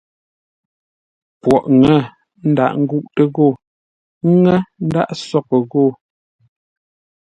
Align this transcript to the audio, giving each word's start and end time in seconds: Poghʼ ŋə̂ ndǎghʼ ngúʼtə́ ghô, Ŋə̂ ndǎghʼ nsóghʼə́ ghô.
Poghʼ 1.41 1.63
ŋə̂ 1.81 1.99
ndǎghʼ 2.49 2.73
ngúʼtə́ 2.81 3.25
ghô, 3.35 3.47
Ŋə̂ 4.41 4.57
ndǎghʼ 4.85 5.11
nsóghʼə́ 5.15 5.59
ghô. 5.71 5.83